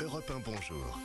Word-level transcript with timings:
Europe 0.00 0.30
1, 0.30 0.40
bonjour. 0.40 0.98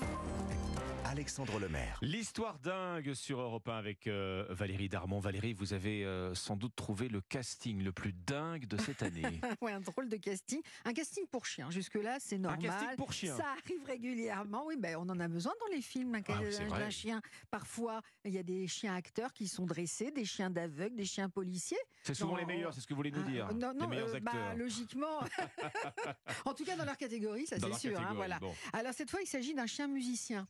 Alexandre 1.20 1.60
Lemaire. 1.62 1.98
L'histoire 2.02 2.60
dingue 2.60 3.14
sur 3.14 3.40
Europe 3.40 3.70
1 3.70 3.78
avec 3.78 4.06
euh, 4.08 4.46
Valérie 4.50 4.90
Darmon. 4.90 5.20
Valérie, 5.22 5.54
vous 5.54 5.72
avez 5.72 6.04
euh, 6.04 6.36
sans 6.36 6.58
doute 6.58 6.76
trouvé 6.76 7.08
le 7.08 7.22
casting 7.22 7.82
le 7.82 7.94
plus 7.94 8.12
dingue 8.12 8.66
de 8.66 8.76
cette 8.76 9.02
année. 9.02 9.40
ouais, 9.62 9.72
un 9.72 9.80
drôle 9.80 10.10
de 10.10 10.18
casting. 10.18 10.62
Un 10.84 10.92
casting 10.92 11.26
pour 11.28 11.46
chien. 11.46 11.72
Jusque-là, 11.72 12.18
c'est 12.20 12.38
normal. 12.38 12.62
casting 12.62 12.96
pour 12.98 13.14
chien. 13.14 13.38
Ça 13.38 13.46
arrive 13.52 13.82
régulièrement. 13.86 14.66
Oui, 14.68 14.76
ben, 14.78 14.98
on 14.98 15.08
en 15.08 15.18
a 15.22 15.30
besoin 15.30 15.54
dans 15.62 15.74
les 15.74 15.82
films. 15.82 16.16
Un, 16.16 16.22
Ah, 16.28 16.34
c'est 16.52 16.64
un- 16.64 16.68
vrai. 16.68 16.84
un 16.84 16.90
chien. 16.90 17.22
Parfois, 17.50 18.02
il 18.26 18.34
y 18.34 18.38
a 18.38 18.44
des 18.44 18.68
chiens 18.68 18.94
acteurs 18.94 19.32
qui 19.32 19.48
sont 19.48 19.66
dressés, 19.66 20.12
des 20.12 20.26
chiens 20.26 20.50
d'aveugle, 20.50 20.98
des 20.98 21.06
chiens 21.06 21.30
policiers. 21.30 21.78
C'est 22.04 22.14
souvent 22.14 22.34
Non, 22.34 22.40
les 22.40 22.46
meilleurs, 22.46 22.74
c'est 22.74 22.82
ce 22.82 22.88
que 22.88 22.94
vous 22.94 22.98
voulez 23.00 23.12
nous 23.12 23.24
Ah, 23.26 23.32
dire. 23.32 23.54
non, 23.54 23.74
non, 23.74 23.86
les 23.86 23.88
meilleurs 23.88 24.14
euh, 24.14 24.20
bah, 24.20 24.54
logiquement. 24.56 25.20
en 26.46 26.54
tout 26.54 26.66
cas, 26.66 26.76
dans 26.76 26.84
leur 26.86 26.98
catégorie, 26.98 27.48
ça 27.48 27.56
c'est 27.58 27.74
sûr. 27.80 27.98
hein, 28.02 28.12
voilà. 28.16 28.38
bon. 28.40 28.54
Alors 28.74 28.94
cette 28.94 29.10
fois, 29.10 29.22
il 29.22 29.28
s'agit 29.28 29.54
d'un 29.54 29.66
chien 29.66 29.88
musicien. 29.88 30.46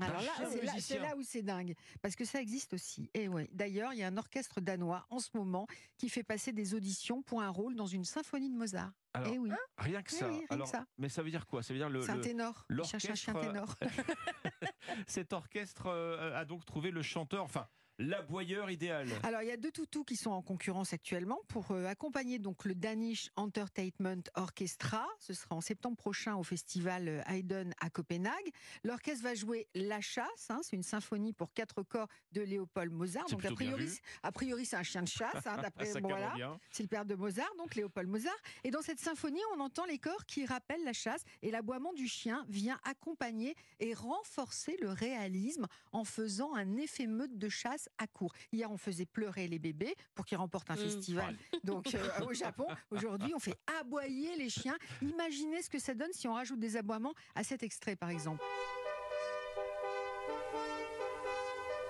Alors 0.00 0.20
là, 0.22 0.32
c'est 0.50 0.62
là, 0.62 0.72
musicien. 0.72 0.96
c'est 0.96 1.02
là 1.02 1.16
où 1.16 1.22
c'est 1.22 1.42
dingue, 1.42 1.74
parce 2.00 2.14
que 2.14 2.24
ça 2.24 2.40
existe 2.40 2.74
aussi. 2.74 3.10
Et 3.14 3.28
ouais. 3.28 3.48
D'ailleurs, 3.52 3.92
il 3.92 3.98
y 3.98 4.02
a 4.02 4.06
un 4.06 4.16
orchestre 4.16 4.60
danois 4.60 5.06
en 5.10 5.18
ce 5.18 5.30
moment 5.34 5.66
qui 5.98 6.08
fait 6.08 6.22
passer 6.22 6.52
des 6.52 6.74
auditions 6.74 7.22
pour 7.22 7.42
un 7.42 7.48
rôle 7.48 7.74
dans 7.74 7.86
une 7.86 8.04
symphonie 8.04 8.50
de 8.50 8.56
Mozart. 8.56 8.92
Alors, 9.12 9.32
Eh 9.34 9.38
oui, 9.38 9.50
Rien 9.78 10.02
que 10.02 10.12
Oui, 10.12 10.18
ça. 10.18 10.28
oui, 10.28 10.46
rien 10.48 10.58
que 10.60 10.68
ça. 10.68 10.86
Mais 10.98 11.08
ça 11.08 11.22
veut 11.22 11.30
dire 11.30 11.46
quoi? 11.46 11.62
Ça 11.64 11.72
veut 11.72 11.78
dire 11.80 11.88
le, 11.90 12.02
c'est 12.02 12.12
un 12.12 12.20
ténor. 12.20 12.64
Il 12.70 12.84
cherche 12.84 13.06
un 13.10 13.14
chien 13.16 13.32
l'orchestre, 13.32 13.52
ténor. 13.52 13.74
cet 15.06 15.32
orchestre 15.32 15.86
euh, 15.86 16.38
a 16.38 16.44
donc 16.44 16.64
trouvé 16.64 16.90
le 16.90 17.02
chanteur, 17.02 17.42
enfin 17.44 17.66
l'aboyeur 18.00 18.70
idéal. 18.70 19.08
Alors, 19.22 19.42
il 19.42 19.48
y 19.48 19.52
a 19.52 19.56
deux 19.56 19.70
toutous 19.70 20.04
qui 20.04 20.16
sont 20.16 20.30
en 20.30 20.42
concurrence 20.42 20.92
actuellement 20.92 21.38
pour 21.48 21.70
euh, 21.70 21.86
accompagner 21.86 22.38
donc 22.38 22.64
le 22.64 22.74
Danish 22.74 23.30
Entertainment 23.36 24.22
Orchestra. 24.34 25.06
Ce 25.18 25.34
sera 25.34 25.54
en 25.54 25.60
septembre 25.60 25.96
prochain 25.96 26.34
au 26.36 26.42
festival 26.42 27.08
euh, 27.08 27.22
Haydn 27.26 27.72
à 27.80 27.90
Copenhague. 27.90 28.50
L'orchestre 28.84 29.22
va 29.22 29.34
jouer 29.34 29.68
La 29.74 30.00
Chasse. 30.00 30.48
hein, 30.48 30.60
c'est 30.62 30.76
une 30.76 30.82
symphonie 30.82 31.34
pour 31.34 31.52
quatre 31.52 31.82
corps 31.82 32.08
de 32.32 32.40
Léopold 32.40 32.90
Mozart. 32.92 33.26
Donc, 33.26 33.44
a 33.44 33.52
priori, 33.52 33.88
a 34.22 34.32
priori, 34.32 34.64
c'est 34.64 34.76
un 34.76 34.82
chien 34.82 35.02
de 35.02 35.08
chasse. 35.08 35.46
hein, 35.46 35.58
d'après 35.60 35.92
bon, 36.00 36.08
voilà. 36.08 36.58
C'est 36.70 36.82
le 36.82 36.88
père 36.88 37.04
de 37.04 37.14
Mozart, 37.14 37.54
donc 37.58 37.74
Léopold 37.74 38.08
Mozart. 38.08 38.32
Et 38.64 38.70
dans 38.70 38.82
cette 38.82 39.00
symphonie, 39.00 39.42
on 39.56 39.60
entend 39.60 39.84
les 39.84 39.98
chœurs 39.98 40.24
qui 40.24 40.46
rappellent 40.46 40.84
la 40.84 40.94
chasse. 40.94 41.22
Et 41.42 41.50
l'aboiement 41.50 41.92
du 41.92 42.08
chien 42.08 42.46
vient 42.48 42.80
accompagner 42.84 43.54
et 43.78 43.92
renforcer 43.92 44.78
le 44.80 44.88
réalisme 44.90 45.66
en 45.92 46.04
faisant 46.04 46.54
un 46.54 46.78
effet 46.78 47.06
meute 47.06 47.36
de 47.36 47.48
chasse 47.50 47.89
à 47.98 48.06
court. 48.06 48.32
Hier, 48.52 48.70
on 48.70 48.76
faisait 48.76 49.06
pleurer 49.06 49.46
les 49.48 49.58
bébés 49.58 49.94
pour 50.14 50.24
qu'ils 50.24 50.38
remportent 50.38 50.70
un 50.70 50.76
festival 50.76 51.36
donc, 51.64 51.94
euh, 51.94 51.98
au 52.28 52.32
Japon. 52.32 52.66
Aujourd'hui, 52.90 53.32
on 53.34 53.38
fait 53.38 53.56
aboyer 53.80 54.36
les 54.36 54.48
chiens. 54.48 54.76
Imaginez 55.02 55.62
ce 55.62 55.70
que 55.70 55.78
ça 55.78 55.94
donne 55.94 56.12
si 56.12 56.26
on 56.28 56.34
rajoute 56.34 56.58
des 56.60 56.76
aboiements 56.76 57.14
à 57.34 57.44
cet 57.44 57.62
extrait, 57.62 57.96
par 57.96 58.10
exemple. 58.10 58.42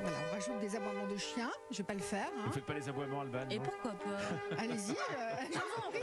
Voilà, 0.02 0.16
on 0.28 0.32
rajoute 0.32 0.58
des 0.60 0.74
aboiements 0.76 1.06
de 1.08 1.16
chiens. 1.18 1.50
Je 1.70 1.76
vais 1.76 1.82
pas 1.84 1.92
le 1.94 2.00
faire. 2.00 2.26
hein. 2.38 2.42
Vous 2.46 2.52
faites 2.52 2.64
pas 2.64 2.72
les 2.72 2.88
aboiements, 2.88 3.20
Alban 3.20 3.46
Et 3.50 3.58
non? 3.58 3.64
pourquoi 3.64 3.92
pas? 3.92 4.56
Allez-y. 4.56 4.92
euh, 4.92 4.94
je 5.52 5.58
vous 5.58 5.86
en 5.86 5.90
prie. 5.90 6.00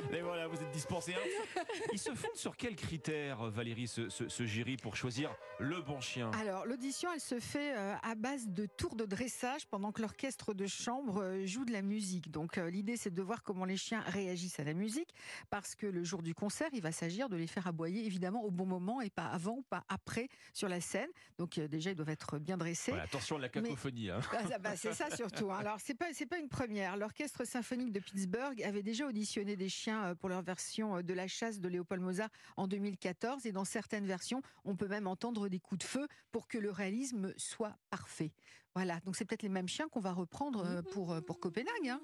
Et 0.12 0.22
voilà, 0.22 0.48
vous 0.48 0.56
êtes 0.60 0.70
dispensé. 0.72 1.14
hein. 1.14 1.62
Ils 1.92 1.98
se 1.98 2.14
fondent 2.14 2.34
sur 2.36 2.56
quels 2.56 2.76
critères, 2.76 3.50
Valérie, 3.50 3.88
ce, 3.88 4.08
ce- 4.08 4.28
ce 4.28 4.44
jury 4.46 4.76
pour 4.76 4.96
choisir 4.96 5.34
le 5.58 5.80
bon 5.82 6.00
chien? 6.00 6.30
Alors, 6.32 6.66
l'audition, 6.66 7.10
elle 7.12 7.20
se 7.20 7.38
fait 7.40 7.76
euh, 7.76 7.94
à 8.02 8.14
base 8.14 8.48
de 8.48 8.66
tours 8.66 8.96
de 8.96 9.04
dressage 9.04 9.66
pendant 9.66 9.92
que 9.92 10.02
l'orchestre 10.02 10.54
de 10.54 10.66
chambre 10.66 11.22
euh, 11.22 11.46
joue 11.46 11.64
de 11.64 11.72
la 11.72 11.82
musique. 11.82 12.30
Donc, 12.30 12.58
euh, 12.58 12.70
l'idée, 12.70 12.96
c'est 12.96 13.10
de 13.12 13.22
voir 13.22 13.42
comment 13.42 13.64
les 13.64 13.76
chiens 13.76 14.00
réagissent 14.06 14.58
à 14.60 14.64
la 14.64 14.74
musique, 14.74 15.14
parce 15.50 15.74
que 15.74 15.86
le 15.86 16.02
jour 16.04 16.22
du 16.22 16.34
concert, 16.34 16.68
il 16.72 16.82
va 16.82 16.92
s'agir 16.92 17.28
de 17.28 17.36
les 17.36 17.46
faire 17.46 17.66
aboyer, 17.66 18.04
évidemment, 18.06 18.42
au 18.44 18.50
bon 18.50 18.66
moment 18.66 19.00
et 19.00 19.10
pas 19.10 19.26
avant 19.26 19.56
ou 19.58 19.62
pas 19.62 19.84
après 19.88 20.28
sur 20.52 20.68
la 20.68 20.80
scène. 20.80 21.10
Donc, 21.38 21.58
déjà, 21.58 21.90
ils 21.90 21.96
doivent 21.96 22.08
être 22.10 22.38
bien 22.38 22.56
dressés. 22.56 22.92
Voilà, 22.92 23.04
Attention 23.04 23.36
à 23.36 23.40
la 23.40 23.48
cacophonie. 23.48 24.10
hein. 24.10 24.20
Ah, 24.32 24.58
bah, 24.58 24.76
c'est 24.76 24.92
ça 24.94 25.14
surtout. 25.14 25.50
hein. 25.50 25.58
Alors 25.58 25.78
c'est 25.80 25.94
pas 25.94 26.06
pas 26.28 26.38
une 26.38 26.48
première. 26.48 26.96
L'orchestre 26.96 27.44
symphonique 27.44 27.92
de 27.92 27.98
Pittsburgh 28.00 28.62
avait 28.62 28.82
déjà 28.82 29.06
auditionné 29.06 29.56
des 29.56 29.68
chiens 29.68 29.89
euh, 29.90 30.14
pour 30.14 30.28
leur 30.28 30.42
version 30.42 30.96
euh, 30.96 31.02
de 31.02 31.14
la 31.14 31.26
chasse 31.26 31.60
de 31.60 31.68
Léopold 31.68 32.02
Mozart 32.02 32.30
en 32.56 32.66
2014 32.66 33.46
et 33.46 33.52
dans 33.52 33.64
certaines 33.64 34.06
versions, 34.06 34.42
on 34.64 34.76
peut 34.76 34.88
même 34.88 35.06
entendre 35.06 35.48
des 35.48 35.58
coups 35.58 35.80
de 35.80 35.84
feu 35.84 36.08
pour 36.32 36.48
que 36.48 36.58
le 36.58 36.70
réalisme 36.70 37.32
soit 37.36 37.76
parfait. 37.90 38.32
Voilà. 38.74 39.00
Donc 39.00 39.16
c'est 39.16 39.24
peut-être 39.24 39.42
les 39.42 39.48
mêmes 39.48 39.68
chiens 39.68 39.88
qu'on 39.88 40.00
va 40.00 40.12
reprendre 40.12 40.64
euh, 40.64 40.82
pour 40.82 41.20
pour 41.24 41.40
Copenhague. 41.40 41.88
Hein. 41.88 42.00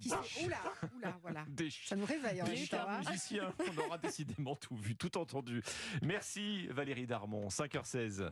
Qui 0.00 0.08
Oula, 0.44 0.56
oula, 0.96 1.18
voilà. 1.20 1.44
Des 1.48 1.68
Ça 1.70 1.94
nous 1.94 2.06
réveille 2.06 2.40
en 2.40 2.46
Des 2.46 2.66
temps, 2.66 2.78
hein. 2.88 3.00
musiciens, 3.00 3.52
on 3.58 3.86
aura 3.86 3.98
décidément 4.02 4.56
tout 4.56 4.74
vu, 4.74 4.96
tout 4.96 5.18
entendu. 5.18 5.62
Merci 6.00 6.68
Valérie 6.68 7.06
Darmon, 7.06 7.48
5h16. 7.48 8.22